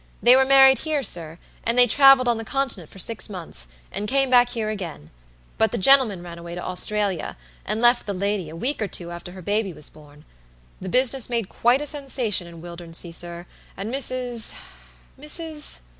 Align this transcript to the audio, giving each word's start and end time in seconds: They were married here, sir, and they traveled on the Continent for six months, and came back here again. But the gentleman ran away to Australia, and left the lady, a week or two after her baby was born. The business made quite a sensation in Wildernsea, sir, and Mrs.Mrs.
They 0.23 0.35
were 0.35 0.45
married 0.45 0.79
here, 0.79 1.03
sir, 1.03 1.37
and 1.63 1.77
they 1.77 1.85
traveled 1.85 2.27
on 2.27 2.39
the 2.39 2.43
Continent 2.43 2.89
for 2.89 2.97
six 2.97 3.29
months, 3.29 3.67
and 3.91 4.07
came 4.07 4.31
back 4.31 4.49
here 4.49 4.71
again. 4.71 5.11
But 5.59 5.71
the 5.71 5.77
gentleman 5.77 6.23
ran 6.23 6.39
away 6.39 6.55
to 6.55 6.65
Australia, 6.65 7.37
and 7.67 7.81
left 7.83 8.07
the 8.07 8.13
lady, 8.13 8.49
a 8.49 8.55
week 8.55 8.81
or 8.81 8.87
two 8.87 9.11
after 9.11 9.33
her 9.33 9.43
baby 9.43 9.73
was 9.73 9.89
born. 9.91 10.25
The 10.81 10.89
business 10.89 11.29
made 11.29 11.49
quite 11.49 11.83
a 11.83 11.85
sensation 11.85 12.47
in 12.47 12.63
Wildernsea, 12.63 13.13
sir, 13.13 13.45
and 13.77 13.93
Mrs.Mrs. 13.93 15.81